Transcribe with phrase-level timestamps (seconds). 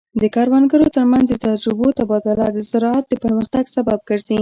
[0.21, 4.37] د کروندګرو ترمنځ د تجربو تبادله د زراعت د پرمختګ سبب ګرځي.